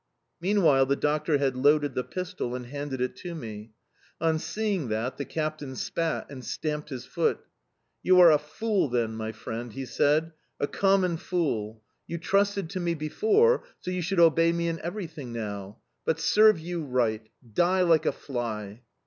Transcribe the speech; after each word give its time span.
Meanwhile 0.41 0.87
the 0.87 0.95
doctor 0.95 1.37
had 1.37 1.55
loaded 1.55 1.93
the 1.93 2.03
pistol 2.03 2.55
and 2.55 2.65
handed 2.65 3.01
it 3.01 3.15
to 3.17 3.35
me. 3.35 3.73
On 4.19 4.39
seeing 4.39 4.87
that, 4.87 5.17
the 5.17 5.25
captain 5.25 5.75
spat 5.75 6.25
and 6.27 6.43
stamped 6.43 6.89
his 6.89 7.05
foot. 7.05 7.41
"You 8.01 8.19
are 8.19 8.31
a 8.31 8.39
fool, 8.39 8.89
then, 8.89 9.15
my 9.15 9.31
friend," 9.31 9.71
he 9.73 9.85
said: 9.85 10.31
"a 10.59 10.65
common 10.65 11.17
fool!... 11.17 11.83
You 12.07 12.17
trusted 12.17 12.67
to 12.71 12.79
me 12.79 12.95
before, 12.95 13.63
so 13.79 13.91
you 13.91 14.01
should 14.01 14.19
obey 14.19 14.51
me 14.51 14.67
in 14.69 14.79
everything 14.79 15.31
now... 15.31 15.77
But 16.03 16.19
serve 16.19 16.57
you 16.57 16.83
right! 16.83 17.29
Die 17.53 17.81
like 17.83 18.07
a 18.07 18.11
fly!"... 18.11 18.81